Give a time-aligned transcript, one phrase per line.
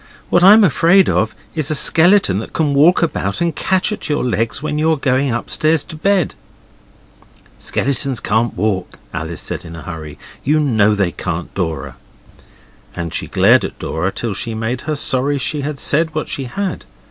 [0.31, 4.23] 'What I'm afraid of is a skeleton that can walk about and catch at your
[4.23, 6.33] legs when you're going upstairs to bed.'
[7.59, 11.97] 'Skeletons can't walk,' Alice said in a hurry; 'you know they can't, Dora.'
[12.95, 16.45] And she glared at Dora till she made her sorry she had said what she
[16.45, 16.83] had.